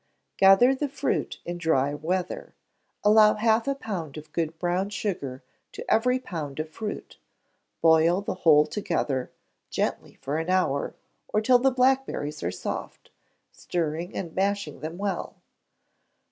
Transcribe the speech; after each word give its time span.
Gather 0.37 0.73
the 0.73 0.89
fruit 0.89 1.37
in 1.45 1.59
dry 1.59 1.93
weather; 1.93 2.55
allow 3.03 3.35
half 3.35 3.67
a 3.67 3.75
pound 3.75 4.17
of 4.17 4.31
good 4.33 4.57
brown 4.57 4.89
sugar 4.89 5.43
to 5.73 5.93
every 5.93 6.17
pound 6.17 6.59
of 6.59 6.71
fruit; 6.71 7.19
boil 7.81 8.21
the 8.21 8.33
whole 8.33 8.65
together 8.65 9.29
gently 9.69 10.15
for 10.15 10.39
an 10.39 10.49
hour, 10.49 10.95
or 11.27 11.39
till 11.39 11.59
the 11.59 11.69
blackberries 11.69 12.41
are 12.41 12.49
soft, 12.49 13.11
stirring 13.51 14.15
and 14.15 14.33
mashing 14.33 14.79
them 14.79 14.97
well. 14.97 15.35